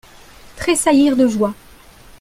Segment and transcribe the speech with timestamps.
[0.57, 1.53] Trésaillir de joie.